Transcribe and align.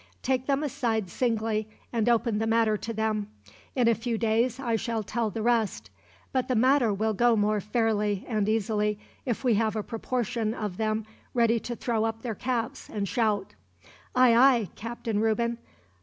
Take 0.23 0.47
them 0.47 0.63
aside 0.63 1.11
singly, 1.11 1.67
and 1.93 2.09
open 2.09 2.39
the 2.39 2.47
matter 2.47 2.75
to 2.75 2.91
them. 2.91 3.27
In 3.75 3.87
a 3.87 3.93
few 3.93 4.17
days 4.17 4.59
I 4.59 4.75
shall 4.75 5.03
tell 5.03 5.29
the 5.29 5.43
rest; 5.43 5.91
but 6.31 6.47
the 6.47 6.55
matter 6.55 6.91
will 6.91 7.13
go 7.13 7.35
more 7.35 7.61
fairly, 7.61 8.25
and 8.27 8.49
easily, 8.49 8.97
if 9.27 9.43
we 9.43 9.53
have 9.53 9.75
a 9.75 9.83
proportion 9.83 10.55
of 10.55 10.77
them 10.77 11.05
ready 11.35 11.59
to 11.59 11.75
throw 11.75 12.03
up 12.03 12.23
their 12.23 12.33
caps, 12.33 12.89
and 12.89 13.07
shout." 13.07 13.53
"Aye, 14.15 14.33
aye, 14.35 14.69
Captain 14.75 15.19
Reuben. 15.19 15.59